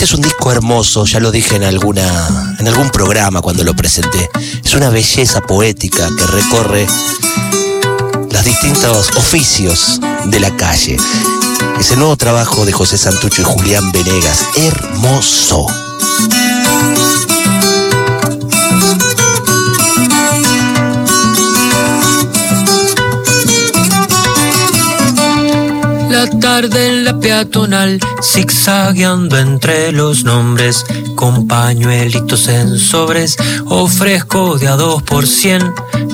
Este 0.00 0.14
es 0.14 0.18
un 0.18 0.22
disco 0.22 0.50
hermoso, 0.50 1.04
ya 1.04 1.20
lo 1.20 1.30
dije 1.30 1.56
en 1.56 1.62
alguna 1.62 2.56
en 2.58 2.66
algún 2.66 2.88
programa 2.88 3.42
cuando 3.42 3.64
lo 3.64 3.76
presenté. 3.76 4.30
Es 4.64 4.72
una 4.72 4.88
belleza 4.88 5.42
poética 5.42 6.08
que 6.16 6.26
recorre 6.26 6.86
los 8.30 8.42
distintos 8.42 9.10
oficios 9.18 10.00
de 10.24 10.40
la 10.40 10.56
calle. 10.56 10.96
Es 11.78 11.90
el 11.90 11.98
nuevo 11.98 12.16
trabajo 12.16 12.64
de 12.64 12.72
José 12.72 12.96
Santucho 12.96 13.42
y 13.42 13.44
Julián 13.44 13.92
Venegas. 13.92 14.42
Hermoso. 14.56 15.66
Tarde 26.52 26.88
en 26.88 27.04
la 27.04 27.20
peatonal, 27.20 28.00
zigzagueando 28.20 29.38
entre 29.38 29.92
los 29.92 30.24
nombres, 30.24 30.84
con 31.14 31.46
pañuelitos 31.46 32.48
en 32.48 32.76
sobres, 32.76 33.36
ofrezco 33.66 34.58
de 34.58 34.66
a 34.66 34.74
dos 34.74 35.00
por 35.04 35.28
cien. 35.28 35.62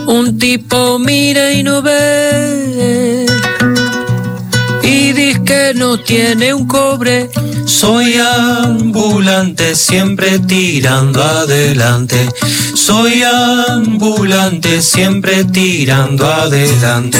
Un 0.06 0.38
tipo 0.38 0.98
mira 0.98 1.52
y 1.52 1.62
no 1.62 1.80
ve. 1.80 3.24
Y 4.82 5.12
dice 5.14 5.42
que 5.42 5.72
no 5.74 5.98
tiene 6.00 6.52
un 6.52 6.66
cobre. 6.66 7.30
Soy 7.64 8.16
ambulante, 8.18 9.74
siempre 9.74 10.38
tirando 10.40 11.22
adelante. 11.22 12.28
Soy 12.74 13.22
ambulante, 13.22 14.82
siempre 14.82 15.44
tirando 15.44 16.30
adelante 16.30 17.18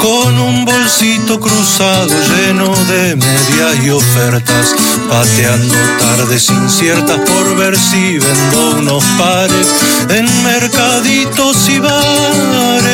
con 0.00 0.38
un 0.38 0.64
bolsito 0.64 1.38
cruzado 1.40 2.08
lleno 2.08 2.74
de 2.86 3.16
medias 3.16 3.84
y 3.84 3.90
ofertas, 3.90 4.74
pateando 5.08 5.74
tardes 5.98 6.48
inciertas 6.50 7.18
por 7.18 7.56
ver 7.56 7.76
si 7.76 8.18
vendo 8.18 8.70
unos 8.78 9.04
pares 9.18 9.66
en 10.08 10.26
mercaditos 10.44 11.68
y 11.68 11.78
bares. 11.78 12.88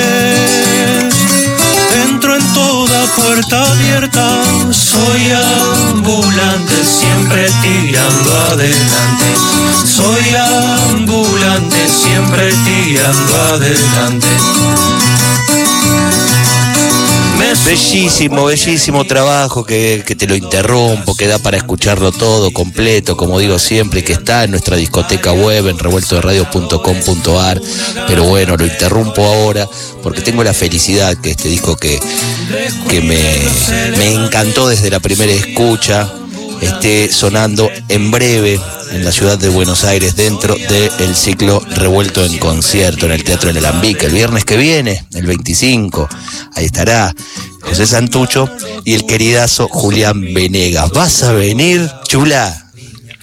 Entro 2.08 2.36
en 2.36 2.55
toda 2.55 3.06
puerta 3.16 3.62
abierta, 3.70 4.42
soy 4.70 5.32
ambulante, 5.92 6.84
siempre 6.84 7.47
tirando 7.62 8.41
adelante. 8.52 9.25
Soy 9.84 10.34
ambulante, 10.91 11.88
siempre 11.88 12.52
tirando 12.64 13.42
adelante. 13.55 14.28
Bellísimo, 17.65 18.45
bellísimo 18.45 19.05
trabajo 19.05 19.65
que, 19.65 20.03
que, 20.07 20.15
te 20.15 20.27
lo 20.27 20.35
interrumpo, 20.37 21.17
que 21.17 21.27
da 21.27 21.39
para 21.39 21.57
escucharlo 21.57 22.13
todo 22.13 22.53
completo, 22.53 23.17
como 23.17 23.39
digo 23.39 23.59
siempre, 23.59 24.05
que 24.05 24.13
está 24.13 24.45
en 24.45 24.53
nuestra 24.53 24.77
discoteca 24.77 25.33
web 25.33 25.69
en 25.69 25.79
revueltoderadio.com.ar. 25.79 27.61
Pero 28.06 28.25
bueno, 28.25 28.56
lo 28.56 28.65
interrumpo 28.67 29.25
ahora 29.25 29.69
porque 30.03 30.21
tengo 30.21 30.44
la 30.44 30.55
felicidad 30.55 31.17
que 31.17 31.31
este 31.31 31.49
disco 31.49 31.77
que, 31.77 31.99
que 32.89 33.00
me, 33.00 33.19
me 33.99 34.12
encantó 34.12 34.69
desde 34.69 34.91
la 34.91 35.00
primera 35.00 35.33
escucha 35.33 36.12
esté 36.60 37.09
sonando 37.10 37.70
en 37.88 38.10
breve 38.10 38.60
en 38.92 39.04
la 39.04 39.12
ciudad 39.12 39.38
de 39.38 39.48
Buenos 39.48 39.84
Aires 39.84 40.16
dentro 40.16 40.54
del 40.54 41.15
ciclo 41.15 41.60
Revuelto 41.76 42.25
en 42.25 42.38
Concierto 42.38 43.06
en 43.06 43.12
el 43.12 43.25
Teatro 43.25 43.53
del 43.53 43.65
Alambique 43.65 44.06
el 44.06 44.12
viernes 44.12 44.44
que 44.44 44.56
viene, 44.56 45.04
el 45.14 45.26
25. 45.26 46.09
Ahí 46.54 46.66
estará 46.66 47.12
José 47.60 47.87
Santucho 47.87 48.48
y 48.84 48.94
el 48.94 49.06
queridazo 49.06 49.69
Julián 49.69 50.34
Venegas. 50.34 50.91
¿Vas 50.91 51.22
a 51.22 51.32
venir, 51.32 51.88
chula? 52.09 52.64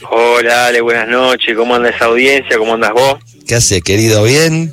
Hola, 0.09 0.68
Ale, 0.68 0.81
buenas 0.81 1.08
noches. 1.08 1.56
¿Cómo 1.56 1.75
anda 1.75 1.90
esa 1.90 2.06
audiencia? 2.06 2.58
¿Cómo 2.58 2.74
andas 2.74 2.91
vos? 2.91 3.20
¿Qué 3.47 3.56
hace, 3.56 3.81
querido? 3.81 4.24
¿Bien? 4.24 4.72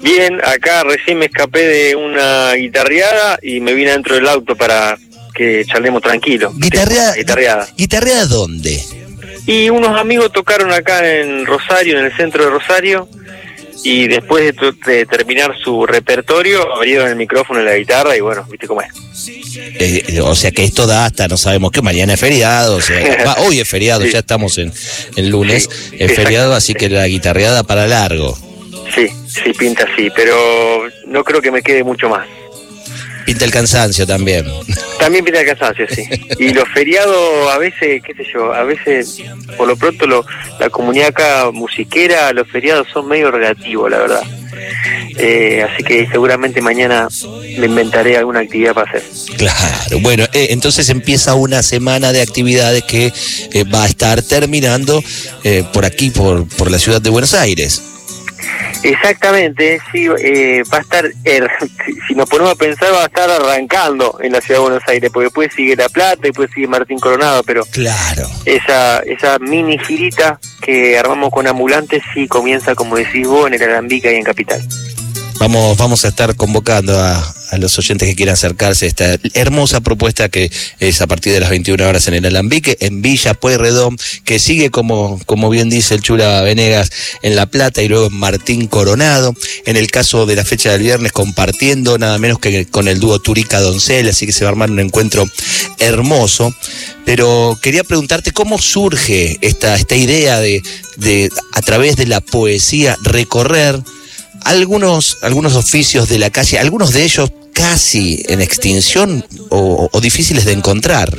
Bien, 0.00 0.40
acá 0.44 0.84
recién 0.84 1.18
me 1.18 1.26
escapé 1.26 1.66
de 1.66 1.96
una 1.96 2.54
guitarreada 2.54 3.38
y 3.42 3.60
me 3.60 3.74
vine 3.74 3.92
dentro 3.92 4.14
del 4.14 4.28
auto 4.28 4.56
para 4.56 4.96
que 5.32 5.64
charlemos 5.66 6.02
tranquilo. 6.02 6.52
¿Guitarreada? 6.56 7.14
Guitarreada. 7.14 7.68
¿Guitarreada 7.76 8.26
dónde? 8.26 8.82
Y 9.46 9.70
unos 9.70 9.98
amigos 9.98 10.32
tocaron 10.32 10.72
acá 10.72 11.08
en 11.20 11.46
Rosario, 11.46 11.98
en 11.98 12.04
el 12.06 12.16
centro 12.16 12.44
de 12.44 12.50
Rosario, 12.50 13.08
y 13.84 14.06
después 14.06 14.54
de, 14.54 14.72
de 14.86 15.06
terminar 15.06 15.56
su 15.62 15.84
repertorio, 15.86 16.72
abrieron 16.74 17.08
el 17.08 17.16
micrófono 17.16 17.60
y 17.60 17.64
la 17.64 17.74
guitarra, 17.76 18.16
y 18.16 18.20
bueno, 18.20 18.46
viste 18.48 18.68
cómo 18.68 18.82
es. 18.82 18.88
Eh, 19.80 20.20
o 20.22 20.34
sea 20.36 20.52
que 20.52 20.62
esto 20.62 20.86
da 20.86 21.06
hasta, 21.06 21.26
no 21.26 21.36
sabemos 21.36 21.72
qué, 21.72 21.82
mañana 21.82 22.14
es 22.14 22.20
feriado, 22.20 22.76
o 22.76 22.80
sea, 22.80 23.24
va, 23.26 23.34
hoy 23.40 23.58
es 23.60 23.68
feriado, 23.68 24.02
Sí. 24.04 24.12
ya 24.12 24.20
estamos 24.20 24.58
en, 24.58 24.72
en 25.16 25.30
lunes, 25.30 25.68
Sí, 25.90 25.96
es 25.98 26.14
feriado, 26.14 26.54
así 26.54 26.74
que 26.74 26.88
la 26.88 27.06
guitarreada 27.08 27.64
para 27.64 27.88
largo. 27.88 28.38
Sí, 28.94 29.08
sí, 29.26 29.52
pinta 29.58 29.88
así, 29.92 30.08
pero 30.14 30.84
no 31.06 31.24
creo 31.24 31.40
que 31.40 31.50
me 31.50 31.62
quede 31.62 31.82
mucho 31.82 32.08
más. 32.08 32.26
Pinta 33.24 33.44
el 33.44 33.50
cansancio 33.50 34.06
también. 34.06 34.46
También 34.98 35.24
pinta 35.24 35.40
el 35.40 35.46
cansancio, 35.46 35.86
sí. 35.88 36.04
Y 36.38 36.52
los 36.52 36.68
feriados, 36.68 37.50
a 37.52 37.58
veces, 37.58 38.02
qué 38.02 38.14
sé 38.14 38.24
yo, 38.32 38.52
a 38.52 38.64
veces, 38.64 39.22
por 39.56 39.68
lo 39.68 39.76
pronto, 39.76 40.06
lo, 40.06 40.24
la 40.58 40.70
comunidad 40.70 41.08
acá 41.08 41.50
musiquera, 41.52 42.32
los 42.32 42.48
feriados 42.48 42.88
son 42.92 43.08
medio 43.08 43.30
relativos, 43.30 43.90
la 43.90 43.98
verdad. 43.98 44.22
Eh, 45.18 45.62
así 45.62 45.82
que 45.82 46.06
seguramente 46.08 46.60
mañana 46.60 47.08
me 47.58 47.66
inventaré 47.66 48.16
alguna 48.16 48.40
actividad 48.40 48.74
para 48.74 48.90
hacer. 48.90 49.02
Claro, 49.36 50.00
bueno, 50.00 50.24
eh, 50.32 50.48
entonces 50.50 50.88
empieza 50.88 51.34
una 51.34 51.62
semana 51.62 52.12
de 52.12 52.22
actividades 52.22 52.82
que 52.84 53.12
eh, 53.52 53.64
va 53.64 53.84
a 53.84 53.86
estar 53.86 54.22
terminando 54.22 55.02
eh, 55.44 55.64
por 55.72 55.84
aquí, 55.84 56.10
por, 56.10 56.46
por 56.48 56.70
la 56.70 56.78
ciudad 56.78 57.00
de 57.00 57.10
Buenos 57.10 57.34
Aires. 57.34 57.82
Exactamente, 58.82 59.80
sí, 59.92 60.08
eh, 60.18 60.62
va 60.72 60.78
a 60.78 60.80
estar, 60.80 61.04
er- 61.24 61.50
si 62.08 62.14
nos 62.14 62.28
ponemos 62.28 62.52
a 62.52 62.56
pensar, 62.56 62.92
va 62.92 63.02
a 63.02 63.06
estar 63.06 63.30
arrancando 63.30 64.18
en 64.22 64.32
la 64.32 64.40
ciudad 64.40 64.60
de 64.60 64.62
Buenos 64.64 64.82
Aires, 64.88 65.10
porque 65.12 65.26
después 65.26 65.52
sigue 65.54 65.76
La 65.76 65.88
Plata, 65.88 66.20
después 66.22 66.50
sigue 66.54 66.66
Martín 66.66 66.98
Coronado, 66.98 67.42
pero 67.44 67.64
Claro. 67.66 68.28
esa, 68.44 68.98
esa 69.00 69.38
mini 69.38 69.78
girita 69.78 70.38
que 70.60 70.98
armamos 70.98 71.30
con 71.30 71.46
ambulantes 71.46 72.02
sí 72.14 72.26
comienza, 72.28 72.74
como 72.74 72.96
decís 72.96 73.26
vos, 73.26 73.46
en 73.46 73.54
el 73.54 73.62
Alambica 73.62 74.10
y 74.10 74.16
en 74.16 74.24
Capital. 74.24 74.60
Vamos, 75.42 75.76
vamos 75.76 76.04
a 76.04 76.08
estar 76.08 76.36
convocando 76.36 76.96
a, 76.96 77.34
los 77.58 77.76
oyentes 77.76 78.08
que 78.08 78.14
quieran 78.14 78.34
acercarse 78.34 78.84
a 78.84 78.88
esta 78.88 79.16
hermosa 79.34 79.80
propuesta 79.80 80.28
que 80.28 80.52
es 80.78 81.02
a 81.02 81.08
partir 81.08 81.32
de 81.32 81.40
las 81.40 81.50
21 81.50 81.84
horas 81.84 82.06
en 82.06 82.14
el 82.14 82.24
Alambique, 82.26 82.76
en 82.78 83.02
Villa 83.02 83.34
Pueyrredón, 83.34 83.98
que 84.24 84.38
sigue 84.38 84.70
como, 84.70 85.20
como 85.26 85.50
bien 85.50 85.68
dice 85.68 85.96
el 85.96 86.00
Chula 86.00 86.42
Venegas 86.42 86.92
en 87.22 87.34
La 87.34 87.46
Plata 87.46 87.82
y 87.82 87.88
luego 87.88 88.06
en 88.06 88.14
Martín 88.14 88.68
Coronado. 88.68 89.34
En 89.66 89.76
el 89.76 89.90
caso 89.90 90.26
de 90.26 90.36
la 90.36 90.44
fecha 90.44 90.70
del 90.70 90.82
viernes, 90.82 91.10
compartiendo 91.10 91.98
nada 91.98 92.18
menos 92.18 92.38
que 92.38 92.64
con 92.66 92.86
el 92.86 93.00
dúo 93.00 93.18
Turica 93.18 93.60
Doncel, 93.60 94.08
así 94.08 94.26
que 94.26 94.32
se 94.32 94.44
va 94.44 94.50
a 94.50 94.52
armar 94.52 94.70
un 94.70 94.78
encuentro 94.78 95.26
hermoso. 95.80 96.54
Pero 97.04 97.58
quería 97.60 97.82
preguntarte 97.82 98.30
cómo 98.30 98.58
surge 98.58 99.38
esta, 99.40 99.74
esta 99.74 99.96
idea 99.96 100.38
de, 100.38 100.62
de, 100.98 101.30
a 101.52 101.62
través 101.62 101.96
de 101.96 102.06
la 102.06 102.20
poesía, 102.20 102.96
recorrer 103.02 103.82
algunos, 104.44 105.18
algunos 105.22 105.56
oficios 105.56 106.08
de 106.08 106.18
la 106.18 106.30
calle, 106.30 106.58
algunos 106.58 106.92
de 106.92 107.04
ellos 107.04 107.32
casi 107.54 108.22
en 108.28 108.40
extinción 108.40 109.24
o, 109.50 109.88
o 109.92 110.00
difíciles 110.00 110.44
de 110.44 110.52
encontrar. 110.52 111.10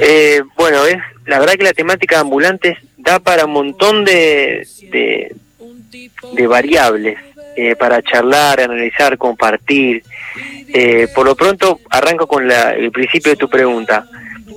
Eh, 0.00 0.42
bueno, 0.56 0.84
es 0.86 0.96
la 1.26 1.38
verdad 1.38 1.54
que 1.54 1.64
la 1.64 1.72
temática 1.72 2.16
de 2.16 2.20
ambulantes 2.22 2.78
da 2.96 3.18
para 3.18 3.44
un 3.44 3.52
montón 3.52 4.04
de, 4.04 4.66
de, 4.90 5.34
de 6.32 6.46
variables 6.46 7.18
eh, 7.56 7.74
para 7.76 8.02
charlar, 8.02 8.60
analizar, 8.60 9.16
compartir. 9.16 10.02
Eh, 10.68 11.08
por 11.14 11.24
lo 11.24 11.34
pronto, 11.34 11.80
arranco 11.90 12.26
con 12.26 12.46
la, 12.46 12.72
el 12.72 12.90
principio 12.90 13.32
de 13.32 13.36
tu 13.36 13.48
pregunta. 13.48 14.06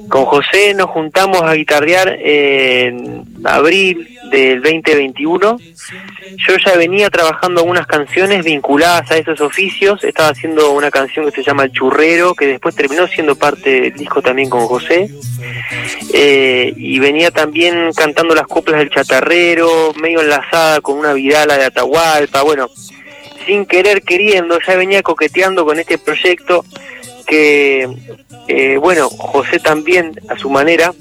Con 0.09 0.25
José 0.25 0.73
nos 0.73 0.89
juntamos 0.89 1.43
a 1.43 1.53
guitarrear 1.53 2.17
en 2.19 3.23
abril 3.43 4.09
del 4.31 4.61
2021. 4.61 5.57
Yo 6.47 6.55
ya 6.65 6.75
venía 6.77 7.09
trabajando 7.09 7.61
algunas 7.61 7.85
canciones 7.85 8.43
vinculadas 8.43 9.11
a 9.11 9.17
esos 9.17 9.39
oficios. 9.39 10.03
Estaba 10.03 10.29
haciendo 10.29 10.71
una 10.71 10.89
canción 10.89 11.25
que 11.25 11.31
se 11.31 11.43
llama 11.43 11.65
El 11.65 11.71
Churrero, 11.71 12.33
que 12.33 12.47
después 12.47 12.75
terminó 12.75 13.07
siendo 13.07 13.35
parte 13.35 13.81
del 13.81 13.93
disco 13.93 14.21
también 14.21 14.49
con 14.49 14.65
José. 14.65 15.09
Eh, 16.13 16.73
y 16.75 16.97
venía 16.99 17.29
también 17.29 17.91
cantando 17.95 18.33
las 18.33 18.47
coplas 18.47 18.79
del 18.79 18.89
chatarrero, 18.89 19.93
medio 20.01 20.21
enlazada 20.21 20.81
con 20.81 20.97
una 20.97 21.13
vidala 21.13 21.57
de 21.57 21.65
Atahualpa. 21.65 22.41
Bueno, 22.41 22.67
sin 23.45 23.65
querer 23.65 24.01
queriendo, 24.01 24.57
ya 24.65 24.75
venía 24.75 25.03
coqueteando 25.03 25.65
con 25.65 25.79
este 25.79 25.97
proyecto 25.97 26.65
que, 27.29 27.87
eh, 28.47 28.77
bueno, 28.77 29.07
José 29.09 29.59
también 29.59 30.19
a 30.27 30.37
su 30.37 30.49
manera 30.49 30.93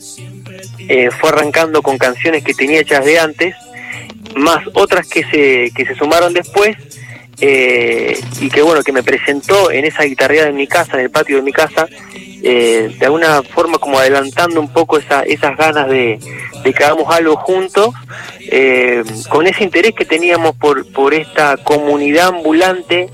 eh, 0.79 1.11
fue 1.11 1.31
arrancando 1.31 1.81
con 1.81 1.97
canciones 1.97 2.45
que 2.45 2.53
tenía 2.53 2.81
hechas 2.81 3.05
de 3.05 3.19
antes, 3.19 3.57
más 4.37 4.59
otras 4.75 5.09
que 5.09 5.25
se, 5.25 5.73
que 5.75 5.87
se 5.87 5.95
sumaron 5.95 6.35
después, 6.35 6.77
eh, 7.41 8.21
y 8.41 8.51
que 8.51 8.63
bueno, 8.63 8.83
que 8.83 8.93
me 8.93 9.03
presentó 9.03 9.71
en 9.71 9.87
esa 9.87 10.03
guitarreada 10.03 10.51
en 10.51 10.57
mi 10.57 10.67
casa, 10.67 10.99
en 10.99 11.05
el 11.05 11.11
patio 11.11 11.37
de 11.37 11.43
mi 11.43 11.53
casa, 11.53 11.89
de 12.41 12.99
alguna 13.01 13.43
forma 13.43 13.79
como 13.79 13.99
adelantando 13.99 14.61
un 14.61 14.73
poco 14.73 14.99
esa, 14.99 15.23
esas 15.23 15.57
ganas 15.57 15.89
de, 15.89 16.21
de 16.63 16.73
que 16.73 16.85
hagamos 16.85 17.13
algo 17.13 17.37
juntos, 17.37 17.95
con 19.29 19.47
ese 19.47 19.65
interés 19.65 19.95
que 19.95 20.05
teníamos 20.05 20.55
por, 20.57 20.91
por 20.93 21.15
esta 21.15 21.57
comunidad 21.57 22.29
ambulante 22.29 23.09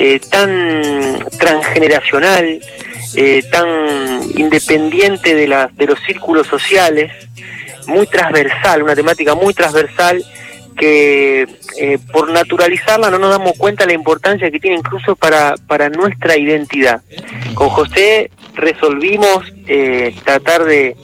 eh, 0.00 0.20
tan 0.30 1.18
transgeneracional, 1.40 2.60
eh, 3.16 3.42
tan 3.50 4.20
independiente 4.36 5.34
de, 5.34 5.48
la, 5.48 5.68
de 5.74 5.86
los 5.86 5.98
círculos 6.06 6.46
sociales, 6.46 7.10
muy 7.88 8.06
transversal, 8.06 8.84
una 8.84 8.94
temática 8.94 9.34
muy 9.34 9.54
transversal 9.54 10.24
que 10.76 11.48
eh, 11.80 11.98
por 12.12 12.30
naturalizarla 12.30 13.10
no 13.10 13.18
nos 13.18 13.30
damos 13.30 13.58
cuenta 13.58 13.82
de 13.82 13.88
la 13.88 13.94
importancia 13.94 14.52
que 14.52 14.60
tiene 14.60 14.76
incluso 14.76 15.16
para, 15.16 15.56
para 15.66 15.88
nuestra 15.88 16.36
identidad. 16.36 17.02
Con 17.54 17.68
José 17.68 18.30
resolvimos 18.54 19.52
tratar 20.24 20.62
de, 20.62 20.94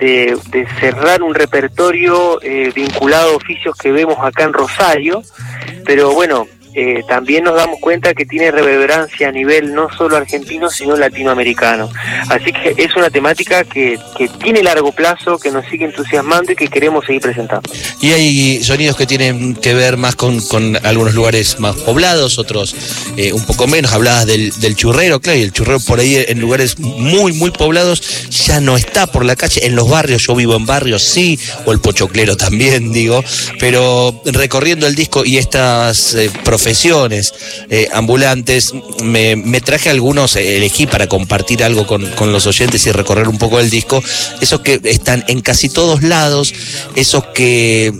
de, 0.00 0.36
de, 0.48 0.66
cerrar 0.80 1.22
un 1.22 1.36
repertorio 1.36 2.40
vinculado 2.74 3.34
a 3.34 3.36
oficios 3.36 3.76
que 3.76 3.92
vemos 3.92 4.16
acá 4.18 4.42
en 4.42 4.52
Rosario, 4.52 5.22
pero 5.84 6.12
bueno, 6.12 6.48
eh, 6.74 7.02
también 7.06 7.44
nos 7.44 7.54
damos 7.54 7.78
cuenta 7.80 8.14
que 8.14 8.24
tiene 8.24 8.50
reverberancia 8.50 9.28
a 9.28 9.32
nivel 9.32 9.74
no 9.74 9.88
solo 9.96 10.16
argentino, 10.16 10.70
sino 10.70 10.96
latinoamericano. 10.96 11.90
Así 12.28 12.52
que 12.52 12.74
es 12.76 12.96
una 12.96 13.10
temática 13.10 13.64
que, 13.64 13.98
que 14.16 14.28
tiene 14.28 14.62
largo 14.62 14.92
plazo, 14.92 15.38
que 15.38 15.50
nos 15.50 15.66
sigue 15.66 15.84
entusiasmando 15.84 16.52
y 16.52 16.56
que 16.56 16.68
queremos 16.68 17.04
seguir 17.04 17.22
presentando. 17.22 17.70
Y 18.00 18.12
hay 18.12 18.64
sonidos 18.64 18.96
que 18.96 19.06
tienen 19.06 19.54
que 19.54 19.74
ver 19.74 19.96
más 19.96 20.16
con, 20.16 20.40
con 20.40 20.76
algunos 20.84 21.14
lugares 21.14 21.60
más 21.60 21.76
poblados, 21.76 22.38
otros 22.38 22.74
eh, 23.16 23.32
un 23.32 23.44
poco 23.44 23.66
menos. 23.66 23.92
Hablabas 23.92 24.26
del, 24.26 24.76
churrero, 24.76 25.20
claro, 25.20 25.38
y 25.38 25.42
el 25.42 25.52
churrero 25.52 25.80
por 25.80 26.00
ahí 26.00 26.24
en 26.26 26.40
lugares 26.40 26.78
muy, 26.78 27.32
muy 27.32 27.50
poblados 27.50 28.28
ya 28.30 28.60
no 28.60 28.76
está 28.76 29.06
por 29.06 29.24
la 29.24 29.36
calle. 29.36 29.66
En 29.66 29.76
los 29.76 29.88
barrios, 29.88 30.26
yo 30.26 30.34
vivo 30.34 30.56
en 30.56 30.66
barrios, 30.66 31.02
sí, 31.02 31.38
o 31.64 31.72
el 31.72 31.80
pochoclero 31.80 32.36
también, 32.36 32.92
digo, 32.92 33.22
pero 33.60 34.22
recorriendo 34.24 34.86
el 34.86 34.94
disco 34.94 35.24
y 35.24 35.38
estas 35.38 36.14
eh, 36.14 36.30
profesiones 36.62 37.34
eh, 37.70 37.88
ambulantes. 37.92 38.72
Me, 39.02 39.60
traje 39.60 39.90
algunos, 39.90 40.36
eh, 40.36 40.58
elegí 40.58 40.86
para 40.86 41.08
compartir 41.08 41.64
algo 41.64 41.86
con, 41.88 42.32
los 42.32 42.46
oyentes 42.46 42.86
y 42.86 42.92
recorrer 42.92 43.28
un 43.28 43.38
poco 43.38 43.58
el 43.58 43.68
disco. 43.68 44.02
Esos 44.40 44.60
que 44.60 44.80
están 44.84 45.24
en 45.26 45.40
casi 45.40 45.68
todos 45.68 46.04
lados, 46.04 46.54
esos 46.94 47.24
que, 47.34 47.92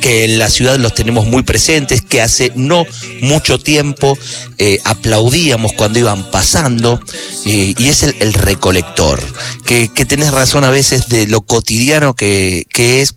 que 0.00 0.24
en 0.24 0.40
la 0.40 0.50
ciudad 0.50 0.78
los 0.78 0.94
tenemos 0.94 1.26
muy 1.26 1.44
presentes, 1.44 2.02
que 2.02 2.20
hace 2.20 2.50
no 2.56 2.84
mucho 3.20 3.60
tiempo 3.60 4.18
eh, 4.58 4.80
aplaudíamos 4.82 5.72
cuando 5.74 6.00
iban 6.00 6.28
pasando, 6.32 7.00
y 7.44 7.88
es 7.88 8.02
el, 8.02 8.34
recolector, 8.34 9.22
que, 9.64 9.88
que 9.94 10.04
tenés 10.04 10.32
razón 10.32 10.64
a 10.64 10.70
veces 10.70 11.08
de 11.08 11.28
lo 11.28 11.42
cotidiano 11.42 12.14
que, 12.14 12.66
que 12.68 13.00
es, 13.00 13.14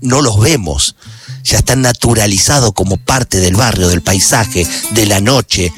no 0.00 0.22
los 0.22 0.40
vemos 0.40 0.96
ya 1.48 1.58
está 1.58 1.76
naturalizado 1.76 2.72
como 2.72 2.98
parte 2.98 3.40
del 3.40 3.56
barrio, 3.56 3.88
del 3.88 4.02
paisaje, 4.02 4.66
de 4.90 5.06
la 5.06 5.20
noche. 5.20 5.72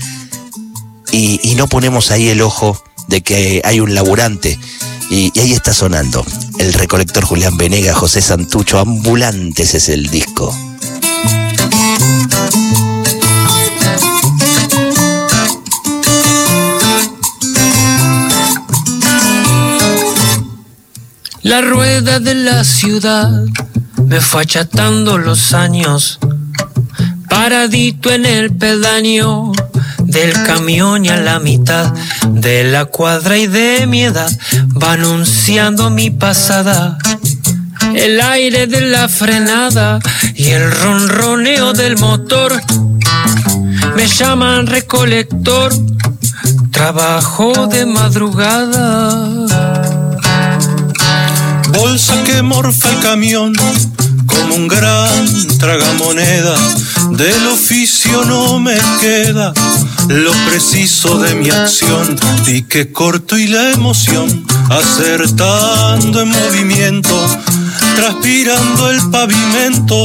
Y, 1.13 1.55
no 1.57 1.69
ponemos 1.69 2.11
ahí 2.11 2.29
el 2.29 2.43
ojo 2.43 2.83
de 3.07 3.21
que 3.21 3.63
hay 3.65 3.79
un 3.79 3.95
laburante. 3.95 4.59
Y, 5.11 5.39
ahí 5.39 5.53
está 5.53 5.73
sonando. 5.73 6.27
El 6.59 6.73
recolector 6.73 7.25
Julián 7.25 7.57
Venega, 7.57 7.95
José 7.95 8.21
Santucho, 8.21 8.81
Ambulantes 8.81 9.75
es 9.75 9.89
el 9.89 10.09
disco. 10.09 10.53
La 21.43 21.61
rueda 21.61 22.19
de 22.19 22.35
la 22.35 22.65
ciudad 22.65 23.31
me 24.11 24.21
fue 24.21 24.43
achatando 24.43 25.19
los 25.19 25.55
años, 25.55 26.19
paradito 27.29 28.11
en 28.11 28.27
el 28.27 28.53
pedaño 28.53 29.53
del 29.99 30.33
camión 30.33 31.05
y 31.05 31.11
a 31.11 31.17
la 31.17 31.39
mitad 31.39 31.95
de 32.29 32.65
la 32.65 32.87
cuadra 32.87 33.37
y 33.39 33.47
de 33.47 33.87
mi 33.87 34.03
edad 34.03 34.29
va 34.83 34.95
anunciando 34.95 35.91
mi 35.91 36.11
pasada. 36.11 36.99
El 37.95 38.21
aire 38.21 38.67
de 38.67 38.81
la 38.81 39.09
frenada 39.09 40.01
y 40.35 40.49
el 40.49 40.73
ronroneo 40.73 41.73
del 41.73 41.97
motor 41.97 42.61
me 43.95 44.09
llaman 44.09 44.67
recolector, 44.67 45.73
trabajo 46.73 47.69
de 47.69 47.87
madrugada. 47.87 49.47
Bolsa 51.69 52.25
que 52.25 52.43
morfa 52.43 52.91
el 52.91 52.99
camión 52.99 53.53
un 54.53 54.69
gran 54.69 55.27
tragamoneda. 55.59 56.57
Del 57.11 57.47
oficio 57.49 58.25
no 58.25 58.59
me 58.59 58.77
queda 59.01 59.53
lo 60.09 60.33
preciso 60.49 61.19
de 61.19 61.35
mi 61.35 61.51
acción. 61.51 62.19
Y 62.47 62.63
que 62.63 62.93
corto 62.93 63.39
y 63.39 63.47
la 63.47 63.71
emoción, 63.71 64.45
acertando 64.71 66.23
en 66.23 66.29
movimiento, 66.29 67.15
transpirando 67.97 68.91
el 68.91 69.11
pavimento. 69.11 70.05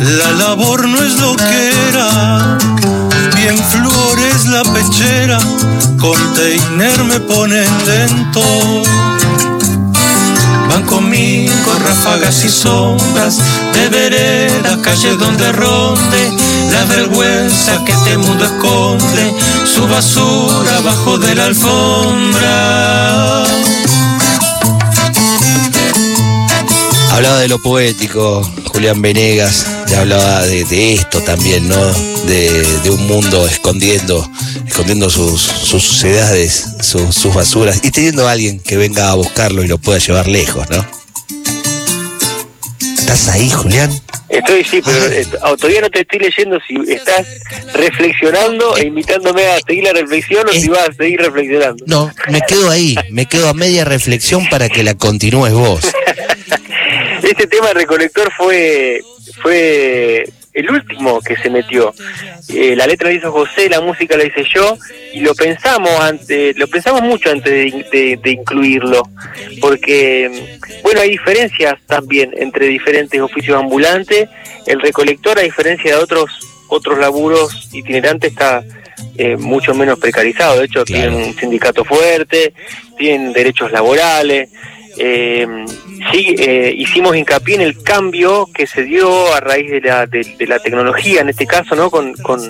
La 0.00 0.32
labor 0.32 0.86
no 0.88 1.02
es 1.02 1.18
lo 1.20 1.36
que 1.36 1.72
era. 1.88 2.58
Bien 3.36 3.56
flores 3.58 4.46
la 4.46 4.62
pechera, 4.62 5.38
container 5.98 7.04
me 7.04 7.20
pone 7.20 7.64
lento 7.86 8.42
Van 10.72 10.86
conmigo 10.86 11.52
ráfagas 11.84 12.46
y 12.46 12.48
sombras 12.48 13.36
de 13.74 13.88
vereda, 13.90 14.80
calle 14.80 15.16
donde 15.16 15.52
ronde 15.52 16.32
la 16.72 16.86
vergüenza 16.86 17.84
que 17.84 17.92
este 17.92 18.16
mundo 18.16 18.42
esconde, 18.42 19.34
su 19.66 19.86
basura 19.86 20.80
bajo 20.82 21.18
de 21.18 21.34
la 21.34 21.44
alfombra. 21.44 23.44
Hablaba 27.10 27.36
de 27.36 27.48
lo 27.48 27.58
poético, 27.58 28.40
Julián 28.72 29.02
Venegas, 29.02 29.66
ya 29.92 30.00
hablaba 30.00 30.46
de, 30.46 30.94
esto 30.94 31.20
también, 31.20 31.68
¿no? 31.68 31.92
De, 32.24 32.90
un 32.90 33.06
mundo 33.06 33.46
escondiendo, 33.46 34.26
escondiendo 34.66 35.10
sus, 35.10 35.42
sus 35.42 35.82
suciedades, 35.82 36.66
sus, 36.80 37.34
basuras, 37.34 37.80
y 37.84 37.90
teniendo 37.90 38.26
a 38.26 38.32
alguien 38.32 38.58
que 38.58 38.78
venga 38.78 39.10
a 39.10 39.14
buscarlo 39.14 39.62
y 39.62 39.68
lo 39.68 39.76
pueda 39.76 39.98
llevar 39.98 40.28
lejos, 40.28 40.66
¿no? 40.70 40.86
¿Estás 42.98 43.28
ahí, 43.28 43.50
Julián? 43.50 43.90
Estoy, 44.30 44.64
sí, 44.64 44.80
pero 44.82 45.12
eh, 45.12 45.26
todavía 45.58 45.82
no 45.82 45.90
te 45.90 46.00
estoy 46.00 46.20
leyendo 46.20 46.58
si 46.66 46.74
estás 46.90 47.26
reflexionando 47.74 48.78
e 48.78 48.86
invitándome 48.86 49.44
a 49.44 49.58
seguir 49.60 49.84
la 49.84 49.92
reflexión 49.92 50.48
o 50.48 50.52
si 50.52 50.68
vas 50.68 50.88
a 50.88 50.92
seguir 50.94 51.20
reflexionando. 51.20 51.84
No, 51.86 52.10
me 52.30 52.40
quedo 52.40 52.70
ahí, 52.70 52.96
me 53.10 53.26
quedo 53.26 53.50
a 53.50 53.52
media 53.52 53.84
reflexión 53.84 54.48
para 54.48 54.70
que 54.70 54.84
la 54.84 54.94
continúes 54.94 55.52
vos. 55.52 55.84
este 57.32 57.46
tema 57.46 57.68
de 57.68 57.74
recolector 57.74 58.30
fue, 58.36 59.00
fue 59.40 60.24
el 60.52 60.70
último 60.70 61.20
que 61.20 61.36
se 61.36 61.48
metió. 61.48 61.94
Eh, 62.48 62.76
la 62.76 62.86
letra 62.86 63.08
la 63.08 63.14
hizo 63.14 63.32
José, 63.32 63.68
la 63.68 63.80
música 63.80 64.16
la 64.16 64.24
hice 64.24 64.44
yo 64.54 64.76
y 65.14 65.20
lo 65.20 65.34
pensamos 65.34 65.90
antes, 66.00 66.56
lo 66.58 66.68
pensamos 66.68 67.02
mucho 67.02 67.30
antes 67.30 67.52
de, 67.90 68.20
incluirlo, 68.24 69.02
porque 69.60 70.58
bueno 70.82 71.00
hay 71.00 71.10
diferencias 71.10 71.78
también 71.86 72.32
entre 72.36 72.66
diferentes 72.66 73.20
oficios 73.20 73.58
ambulantes. 73.58 74.28
El 74.66 74.80
recolector 74.80 75.38
a 75.38 75.42
diferencia 75.42 75.96
de 75.96 76.02
otros 76.02 76.30
otros 76.68 76.98
laburos 76.98 77.68
itinerantes 77.72 78.32
está 78.32 78.62
eh, 79.16 79.36
mucho 79.36 79.74
menos 79.74 79.98
precarizado. 79.98 80.58
De 80.58 80.66
hecho 80.66 80.84
tiene 80.84 81.08
un 81.08 81.34
sindicato 81.34 81.84
fuerte, 81.84 82.52
tienen 82.98 83.32
derechos 83.32 83.72
laborales 83.72 84.50
eh, 84.98 85.46
sí 86.10 86.34
eh, 86.38 86.74
hicimos 86.76 87.16
hincapié 87.16 87.56
en 87.56 87.60
el 87.60 87.82
cambio 87.82 88.48
que 88.52 88.66
se 88.66 88.82
dio 88.84 89.32
a 89.34 89.40
raíz 89.40 89.70
de 89.70 89.80
la, 89.80 90.06
de, 90.06 90.46
la 90.46 90.58
tecnología, 90.58 91.20
en 91.20 91.28
este 91.28 91.46
caso, 91.46 91.74
¿no? 91.74 91.90
Con, 91.90 92.14
con, 92.14 92.40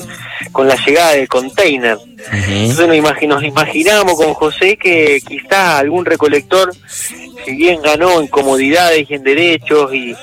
con 0.52 0.68
la 0.68 0.76
llegada 0.76 1.12
del 1.12 1.28
container. 1.28 1.98
Entonces 2.32 2.86
nos, 2.86 2.96
imaginamos, 2.96 3.44
imaginamos 3.44 4.14
con 4.14 4.34
José 4.34 4.76
que 4.76 5.20
quizá 5.26 5.78
algún 5.78 6.04
recolector, 6.04 6.72
si 6.86 7.56
bien 7.56 7.82
ganó 7.82 8.20
en 8.20 8.28
comodidades 8.28 9.10
y 9.10 9.14
en 9.14 9.22
derechos 9.24 9.92
y, 9.94 10.14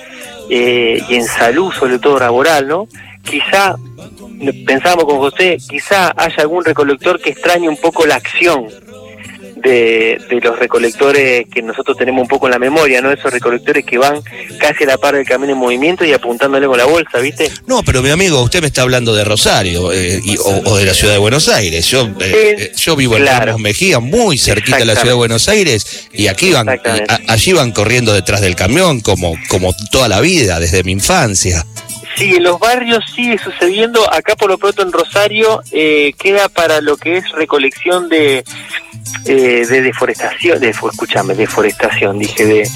eh, 0.49 1.01
y 1.07 1.15
en 1.15 1.25
salud, 1.25 1.71
sobre 1.73 1.99
todo 1.99 2.19
laboral, 2.19 2.67
¿no? 2.67 2.87
Quizá, 3.23 3.75
pensamos 4.65 5.05
con 5.05 5.17
José, 5.17 5.57
quizá 5.69 6.13
haya 6.15 6.41
algún 6.41 6.63
recolector 6.63 7.19
que 7.21 7.31
extrañe 7.31 7.67
un 7.67 7.77
poco 7.77 8.05
la 8.05 8.15
acción 8.15 8.67
de, 9.61 10.19
los 10.41 10.59
recolectores 10.59 11.47
que 11.51 11.61
nosotros 11.61 11.97
tenemos 11.97 12.21
un 12.21 12.27
poco 12.27 12.47
en 12.47 12.51
la 12.51 12.59
memoria, 12.59 13.01
¿no? 13.01 13.11
Esos 13.11 13.31
recolectores 13.31 13.85
que 13.85 13.97
van 13.97 14.21
casi 14.59 14.83
a 14.83 14.87
la 14.87 14.97
par 14.97 15.15
del 15.15 15.25
camino 15.25 15.53
en 15.53 15.57
movimiento 15.57 16.05
y 16.05 16.13
apuntándole 16.13 16.67
con 16.67 16.77
la 16.77 16.85
bolsa, 16.85 17.19
¿viste? 17.19 17.51
No, 17.67 17.83
pero 17.83 18.01
mi 18.01 18.09
amigo, 18.09 18.41
usted 18.41 18.61
me 18.61 18.67
está 18.67 18.81
hablando 18.81 19.13
de 19.13 19.23
Rosario 19.23 19.91
eh, 19.91 20.21
o, 20.65 20.77
de 20.77 20.85
la 20.85 20.93
ciudad 20.93 21.13
de 21.13 21.19
Buenos 21.19 21.49
Aires. 21.49 21.85
Yo, 21.87 22.07
eh, 22.19 22.55
eh, 22.57 22.71
yo 22.75 22.95
vivo 22.95 23.17
en 23.17 23.25
Ramos 23.25 23.59
Mejía, 23.59 23.99
muy 23.99 24.37
cerquita 24.37 24.77
de 24.77 24.85
la 24.85 24.93
ciudad 24.93 25.11
de 25.11 25.13
Buenos 25.13 25.47
Aires, 25.49 26.09
y 26.13 26.27
aquí 26.27 26.51
van, 26.51 26.69
allí 27.27 27.53
van 27.53 27.71
corriendo 27.71 28.13
detrás 28.13 28.41
del 28.41 28.55
camión 28.55 29.01
como, 29.01 29.35
como 29.49 29.73
toda 29.91 30.07
la 30.07 30.21
vida, 30.21 30.59
desde 30.59 30.83
mi 30.83 30.93
infancia. 30.93 31.65
Sí, 32.19 32.35
en 32.35 32.43
los 32.43 32.59
barrios 32.59 33.03
sigue 33.15 33.37
sucediendo. 33.37 34.11
Acá 34.13 34.35
por 34.35 34.49
lo 34.49 34.57
pronto 34.57 34.83
en 34.83 34.91
Rosario 34.91 35.61
queda 35.71 36.49
para 36.49 36.81
lo 36.81 36.97
que 36.97 37.17
es 37.17 37.31
recolección 37.31 38.09
de, 38.09 38.43
eh, 39.25 39.65
de 39.67 39.81
deforestación, 39.81 40.59
de, 40.59 40.69
escúchame, 40.69 41.33
deforestación, 41.33 42.17
dije, 42.19 42.45
de, 42.45 42.69